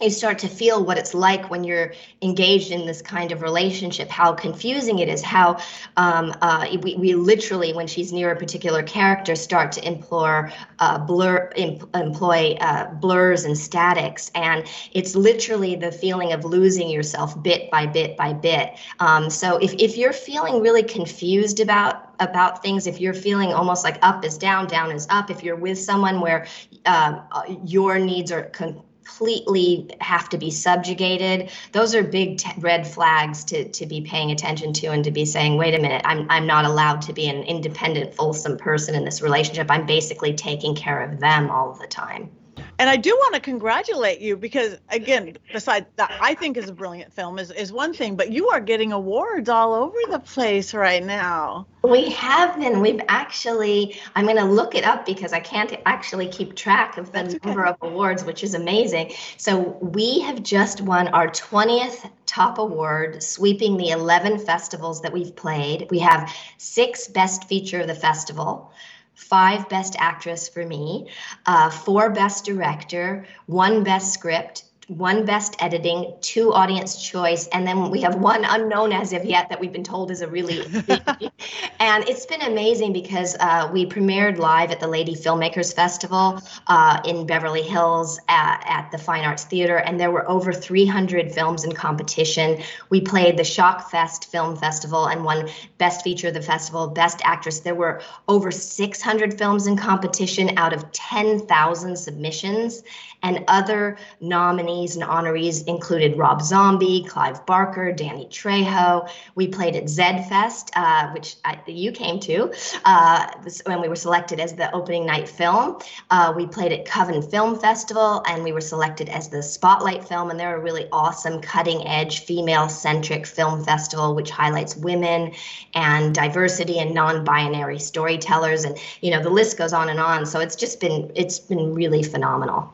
[0.00, 1.92] you start to feel what it's like when you're
[2.22, 5.56] engaged in this kind of relationship how confusing it is how
[5.96, 10.98] um, uh, we, we literally when she's near a particular character start to implore uh,
[10.98, 14.30] blur em, employ uh, blurs and statics.
[14.34, 18.70] And it's literally the feeling of losing yourself bit by bit by bit.
[18.98, 23.84] Um, so if, if you're feeling really confused about about things if you're feeling almost
[23.84, 26.46] like up is down down is up if you're with someone where
[26.86, 27.20] uh,
[27.64, 33.68] your needs are completely have to be subjugated those are big t- red flags to
[33.70, 36.64] to be paying attention to and to be saying wait a minute i'm i'm not
[36.64, 39.66] allowed to be an independent fulsome person in this relationship.
[39.70, 42.30] I'm basically taking care of them all the time
[42.78, 46.72] and I do want to congratulate you because, again, besides that, I think is a
[46.72, 50.74] brilliant film is, is one thing, but you are getting awards all over the place
[50.74, 51.66] right now.
[51.84, 52.80] We have been.
[52.80, 57.12] We've actually, I'm going to look it up because I can't actually keep track of
[57.12, 59.12] the number of awards, which is amazing.
[59.36, 65.36] So we have just won our 20th top award, sweeping the 11 festivals that we've
[65.36, 65.86] played.
[65.90, 68.72] We have six best feature of the festival
[69.14, 71.08] five best actress for me,
[71.46, 74.64] uh, four best director, one best script,
[74.98, 79.48] one best editing, two audience choice, and then we have one unknown as of yet
[79.48, 80.60] that we've been told is a really
[81.80, 87.00] and it's been amazing because uh, we premiered live at the Lady Filmmakers Festival uh,
[87.04, 91.64] in Beverly Hills at, at, the Fine Arts Theater, and there were over 300 films
[91.64, 92.62] in competition.
[92.90, 97.20] We played the Shock Fest Film Festival and won Best Feature of the Festival, Best
[97.24, 97.60] Actress.
[97.60, 102.82] There were over 600 films in competition out of 10,000 submissions,
[103.22, 109.08] and other nominees and honorees included Rob Zombie, Clive Barker, Danny Trejo.
[109.36, 112.52] We played at Zed Fest, uh, which I, you came to
[112.84, 113.26] uh,
[113.64, 115.78] when we were selected as the opening night film.
[116.10, 120.30] Uh, we played at Coven Film Festival, and we were selected as the Spotlight film.
[120.30, 125.32] And they're a really awesome, cutting edge, female centric film festival, which highlights women
[125.74, 128.64] and diversity and non binary storytellers.
[128.64, 130.26] And, you know, the list goes on and on.
[130.26, 132.72] So it's just been, it's been really phenomenal.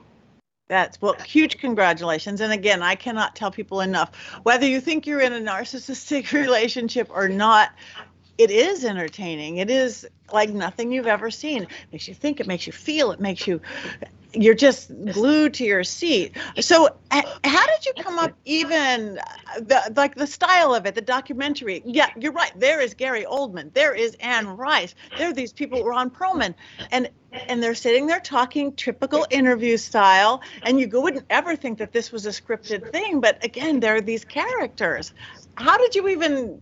[0.69, 2.41] That's well, huge congratulations.
[2.41, 7.09] And again, I cannot tell people enough whether you think you're in a narcissistic relationship
[7.11, 7.71] or not,
[8.37, 9.57] it is entertaining.
[9.57, 11.63] It is like nothing you've ever seen.
[11.65, 13.61] It makes you think, it makes you feel, it makes you
[14.33, 16.37] you're just glued to your seat.
[16.61, 21.01] So, how did you come up even uh, the like the style of it, the
[21.01, 21.83] documentary?
[21.85, 22.53] Yeah, you're right.
[22.57, 23.73] There is Gary Oldman.
[23.73, 24.95] There is Anne Rice.
[25.17, 26.55] There are these people, Ron Perlman,
[26.91, 31.93] and and they're sitting there talking typical interview style, and you wouldn't ever think that
[31.93, 33.21] this was a scripted thing.
[33.21, 35.13] But again, there are these characters.
[35.57, 36.61] How did you even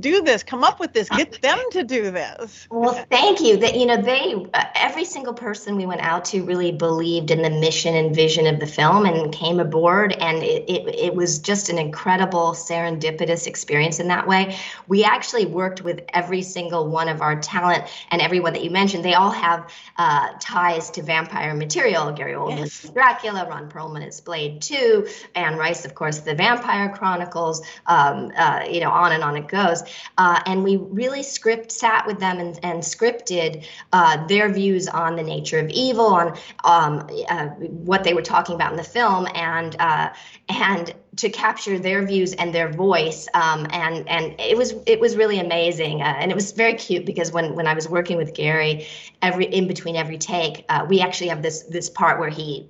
[0.00, 2.66] do this come up with this get them to do this.
[2.70, 3.56] Well thank you.
[3.56, 7.42] That you know they uh, every single person we went out to really believed in
[7.42, 11.38] the mission and vision of the film and came aboard and it, it, it was
[11.38, 14.56] just an incredible serendipitous experience in that way.
[14.88, 19.04] We actually worked with every single one of our talent and everyone that you mentioned.
[19.04, 22.12] They all have uh, ties to vampire material.
[22.12, 22.90] Gary oldman yes.
[22.90, 28.64] dracula ron perlman is blade 2 anne rice of course the vampire chronicles um, uh,
[28.70, 29.75] you know on and on it goes
[30.18, 35.16] uh, and we really script sat with them and, and scripted uh, their views on
[35.16, 39.26] the nature of evil, on um, uh, what they were talking about in the film,
[39.34, 40.12] and uh,
[40.48, 43.28] and to capture their views and their voice.
[43.34, 47.06] Um, and and it was it was really amazing, uh, and it was very cute
[47.06, 48.86] because when when I was working with Gary,
[49.22, 52.68] every in between every take, uh, we actually have this this part where he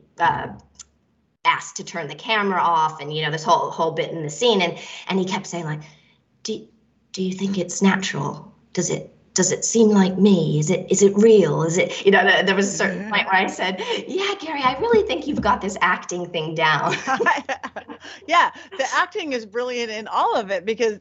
[1.47, 4.31] asked to turn the camera off and you know this whole whole bit in the
[4.31, 4.77] scene and
[5.09, 5.81] and he kept saying like
[7.17, 8.53] do you think it's natural?
[8.75, 10.59] Does it does it seem like me?
[10.59, 11.63] Is it is it real?
[11.63, 12.43] Is it you know?
[12.43, 15.63] There was a certain point where I said, "Yeah, Gary, I really think you've got
[15.63, 16.93] this acting thing down."
[18.29, 21.01] yeah, the acting is brilliant in all of it because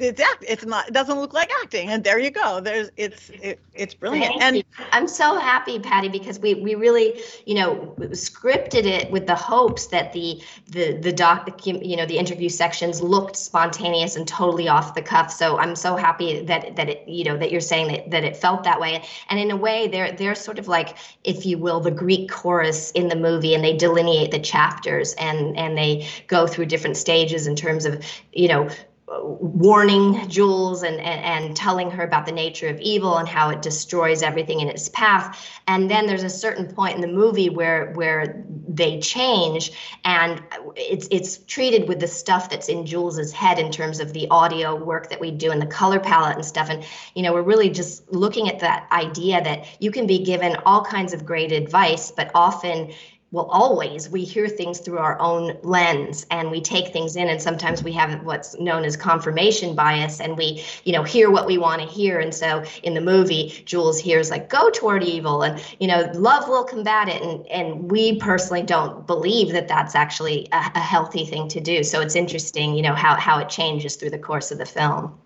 [0.00, 3.30] it's act it's not it doesn't look like acting and there you go there's it's
[3.30, 4.34] it, it's brilliant.
[4.40, 9.36] And i'm so happy Patti because we we really you know scripted it with the
[9.36, 14.68] hopes that the the the doc you know the interview sections looked spontaneous and totally
[14.68, 15.30] off the cuff.
[15.30, 18.36] So i'm so happy that that it you know that you're saying that, that it
[18.36, 19.04] felt that way.
[19.28, 22.90] And in a way they're they're sort of like if you will the greek chorus
[22.92, 27.46] in the movie and they delineate the chapters and and they go through different stages
[27.46, 28.68] in terms of you know
[29.06, 33.60] warning Jules and, and, and telling her about the nature of evil and how it
[33.60, 35.50] destroys everything in its path.
[35.66, 39.72] And then there's a certain point in the movie where where they change
[40.04, 40.42] and
[40.74, 44.74] it's it's treated with the stuff that's in Jules's head in terms of the audio
[44.74, 46.70] work that we do and the color palette and stuff.
[46.70, 46.82] And
[47.14, 50.82] you know, we're really just looking at that idea that you can be given all
[50.82, 52.92] kinds of great advice, but often
[53.34, 57.42] well always we hear things through our own lens and we take things in and
[57.42, 61.58] sometimes we have what's known as confirmation bias and we you know hear what we
[61.58, 62.20] want to hear.
[62.20, 66.48] And so in the movie jules hears like go toward evil and you know love
[66.48, 67.20] will combat it.
[67.22, 71.82] And and we personally don't believe that that's actually a, a healthy thing to do.
[71.82, 75.18] So it's interesting you know how how it changes through the course of the film.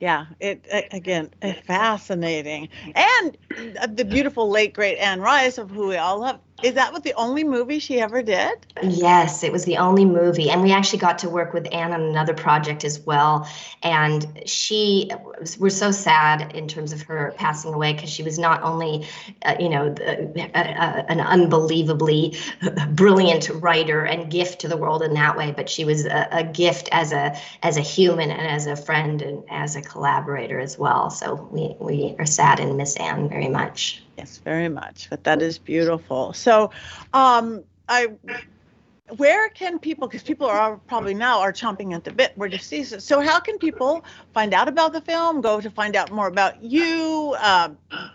[0.00, 1.30] Yeah it again
[1.64, 3.36] fascinating and
[3.96, 7.14] the beautiful late great anne rice of who we all love is that what the
[7.14, 8.58] only movie she ever did?
[8.82, 10.50] Yes, it was the only movie.
[10.50, 13.48] And we actually got to work with Anne on another project as well.
[13.82, 15.10] And she,
[15.58, 19.06] we're so sad in terms of her passing away because she was not only,
[19.44, 19.94] uh, you know,
[20.54, 22.36] an unbelievably
[22.90, 26.44] brilliant writer and gift to the world in that way, but she was a, a
[26.44, 30.78] gift as a as a human and as a friend and as a collaborator as
[30.78, 31.10] well.
[31.10, 34.02] So we, we are sad and miss Anne very much.
[34.18, 35.08] Yes, very much.
[35.08, 36.32] But that is beautiful.
[36.32, 36.72] So,
[37.14, 38.08] um, I
[39.16, 42.58] where can people because people are probably now are chomping at the bit where to
[42.58, 44.04] see it so how can people
[44.34, 47.70] find out about the film go to find out more about you uh,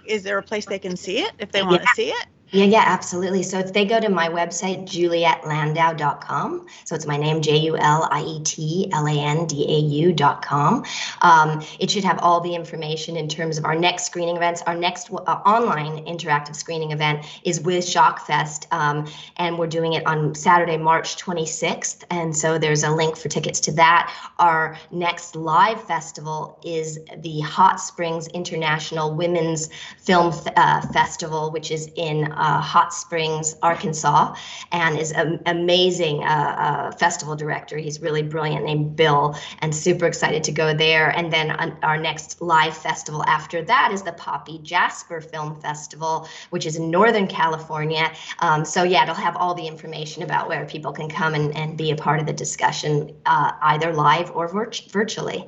[0.06, 1.94] is there a place they can see it if they want to yeah.
[1.96, 3.42] see it yeah, yeah, absolutely.
[3.42, 8.08] So if they go to my website, julietlandau.com, so it's my name, J U L
[8.12, 10.86] I E T L A N D A U.com,
[11.24, 14.62] um, it should have all the information in terms of our next screening events.
[14.68, 20.06] Our next uh, online interactive screening event is with Shockfest, um, and we're doing it
[20.06, 22.04] on Saturday, March 26th.
[22.12, 24.14] And so there's a link for tickets to that.
[24.38, 31.90] Our next live festival is the Hot Springs International Women's Film uh, Festival, which is
[31.96, 34.36] in uh, Hot Springs, Arkansas,
[34.72, 37.78] and is an amazing uh, uh, festival director.
[37.78, 41.10] He's really brilliant, named Bill, and super excited to go there.
[41.18, 41.52] And then
[41.84, 46.92] our next live festival after that is the Poppy Jasper Film Festival, which is in
[46.92, 48.12] Northern California.
[48.40, 51.78] Um, so, yeah, it'll have all the information about where people can come and, and
[51.78, 55.48] be a part of the discussion, uh, either live or virtually.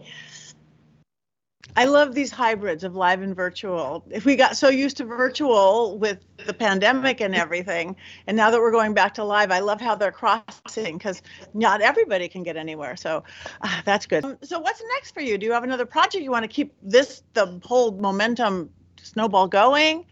[1.75, 4.05] I love these hybrids of live and virtual.
[4.09, 7.95] If we got so used to virtual with the pandemic and everything,
[8.27, 11.21] and now that we're going back to live, I love how they're crossing because
[11.53, 12.95] not everybody can get anywhere.
[12.95, 13.23] So
[13.61, 14.23] uh, that's good.
[14.23, 15.37] Um, so what's next for you?
[15.37, 18.69] Do you have another project you want to keep this the whole momentum
[19.01, 20.05] snowball going?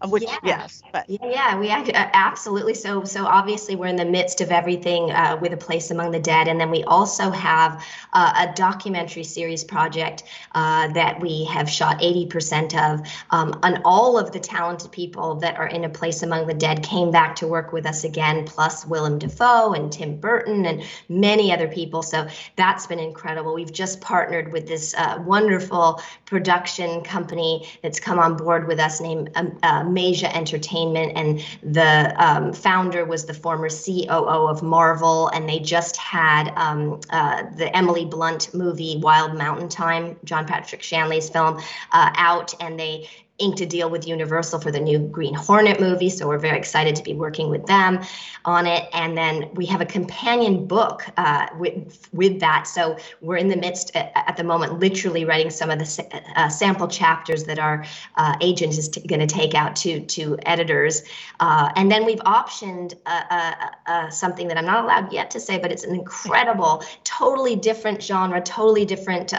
[0.00, 0.38] Of which yeah.
[0.44, 2.74] yes but yeah, yeah we uh, absolutely.
[2.74, 6.18] So so obviously we're in the midst of everything uh, with a place among the
[6.18, 6.48] dead.
[6.48, 10.24] And then we also have uh, a documentary series project
[10.54, 13.06] uh, that we have shot 80% of.
[13.30, 16.82] Um, and all of the talented people that are in a place among the dead
[16.82, 21.52] came back to work with us again plus willem dafoe and tim burton and many
[21.52, 22.02] other people.
[22.02, 22.26] So
[22.56, 23.54] that's been incredible.
[23.54, 29.00] We've just partnered with this uh, wonderful production company that's come on board with us
[29.00, 35.28] named um, uh, Amasia Entertainment, and the um, founder was the former COO of Marvel,
[35.28, 40.82] and they just had um, uh, the Emily Blunt movie Wild Mountain Thyme, John Patrick
[40.82, 41.56] Shanley's film,
[41.92, 43.08] uh, out, and they
[43.38, 46.96] inked a deal with Universal for the new Green Hornet movie, so we're very excited
[46.96, 48.00] to be working with them
[48.44, 48.88] on it.
[48.92, 52.66] And then we have a companion book uh, with with that.
[52.66, 56.48] So we're in the midst at, at the moment, literally writing some of the uh,
[56.48, 57.84] sample chapters that our
[58.16, 61.02] uh, agent is t- going to take out to to editors.
[61.40, 63.52] Uh, and then we've optioned uh,
[63.86, 68.02] uh, something that I'm not allowed yet to say, but it's an incredible, totally different
[68.02, 69.30] genre, totally different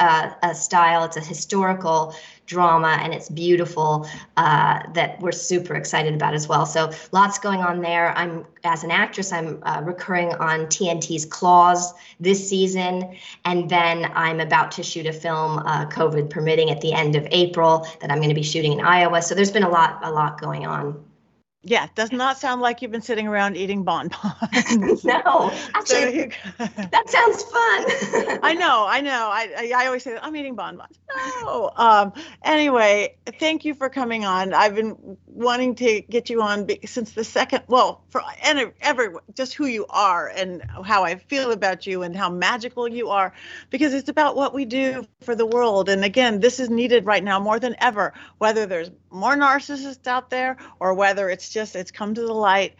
[0.53, 1.03] style.
[1.03, 2.15] It's a historical
[2.49, 6.65] drama, and it's beautiful uh, that we're super excited about as well.
[6.65, 8.11] So lots going on there.
[8.17, 14.41] I'm as an actress, I'm uh, recurring on TNT's Claws this season, and then I'm
[14.41, 18.17] about to shoot a film, uh, COVID permitting, at the end of April that I'm
[18.17, 19.21] going to be shooting in Iowa.
[19.21, 21.01] So there's been a lot, a lot going on.
[21.61, 24.15] Yeah, does not sound like you've been sitting around eating bonbons.
[25.03, 28.39] no, actually, that sounds fun.
[28.43, 29.29] I know, I know.
[29.29, 30.97] I, I, I always say that I'm eating bonbons.
[31.41, 31.69] No.
[31.75, 32.13] Um.
[32.43, 34.53] Anyway, thank you for coming on.
[34.53, 37.63] I've been wanting to get you on since the second.
[37.67, 42.15] Well, for and every just who you are and how I feel about you and
[42.15, 43.33] how magical you are,
[43.69, 45.89] because it's about what we do for the world.
[45.89, 48.13] And again, this is needed right now more than ever.
[48.37, 52.75] Whether there's more narcissists out there or whether it's just it's come to the light.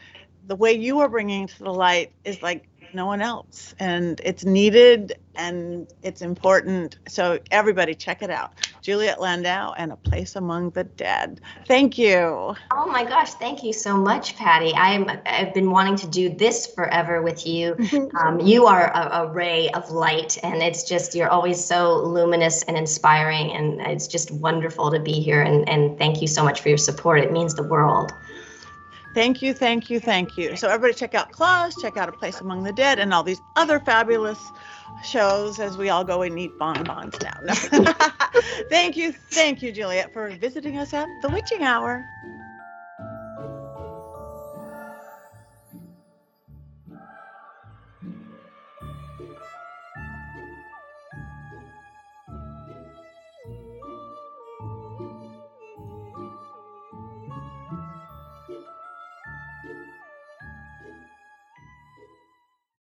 [0.48, 3.76] The way you are bringing to the light is like no one else.
[3.80, 6.98] And it's needed and it's important.
[7.08, 8.54] So everybody check it out.
[8.82, 11.42] Juliet landau and a place among the dead.
[11.66, 12.56] Thank you.
[12.72, 14.74] Oh my gosh thank you so much Patti.
[14.76, 17.78] I'm i've been wanting to do this forever with you.
[18.20, 22.64] Um, you are a, a, ray of light and it's just you're always so luminous
[22.64, 26.62] and inspiring and it's just wonderful to be here and, and thank you so much
[26.62, 27.20] for your support.
[27.20, 28.14] It means the world
[29.14, 30.56] Thank you, thank you, thank you.
[30.56, 33.42] So everybody check out Claws, check out A Place Among the Dead, and all these
[33.56, 34.52] other fabulous
[35.04, 37.40] shows as we all go and eat bonbons now.
[38.70, 42.06] thank you, thank you, Juliet, for visiting us at the Witching Hour.